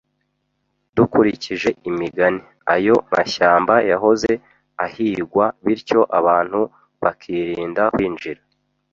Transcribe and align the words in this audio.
Dukurikije 0.95 1.69
imigani, 1.89 2.41
ayo 2.73 2.95
mashyamba 3.13 3.73
yahoze 3.91 4.31
ahigwa, 4.85 5.45
bityo 5.65 6.01
abantu 6.19 6.59
bakirinda 7.03 7.83
kwinjira. 7.93 8.41